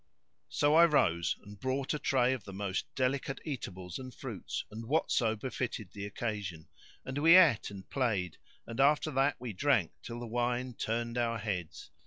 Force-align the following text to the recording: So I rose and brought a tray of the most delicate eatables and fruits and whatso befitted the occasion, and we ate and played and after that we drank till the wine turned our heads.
So 0.49 0.73
I 0.73 0.85
rose 0.85 1.35
and 1.43 1.59
brought 1.59 1.93
a 1.93 1.99
tray 1.99 2.33
of 2.33 2.43
the 2.45 2.53
most 2.53 2.85
delicate 2.95 3.39
eatables 3.45 3.99
and 3.99 4.11
fruits 4.11 4.65
and 4.71 4.87
whatso 4.87 5.35
befitted 5.35 5.91
the 5.91 6.07
occasion, 6.07 6.67
and 7.05 7.19
we 7.19 7.35
ate 7.35 7.69
and 7.69 7.87
played 7.87 8.39
and 8.65 8.79
after 8.79 9.11
that 9.11 9.35
we 9.39 9.53
drank 9.53 9.91
till 10.01 10.19
the 10.19 10.25
wine 10.25 10.73
turned 10.73 11.19
our 11.19 11.37
heads. 11.37 11.91